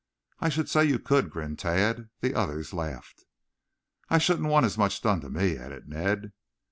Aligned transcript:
"I 0.39 0.49
should 0.49 0.67
say 0.67 0.83
you 0.85 0.97
could," 0.97 1.29
grinned 1.29 1.59
Tad. 1.59 2.09
The 2.21 2.33
others 2.33 2.73
laughed. 2.73 3.23
"I 4.09 4.17
shouldn't 4.17 4.49
want 4.49 4.65
as 4.65 4.75
much 4.75 4.99
done 5.03 5.21
to 5.21 5.29
me," 5.29 5.59
added 5.59 5.87
Ned. 5.87 6.31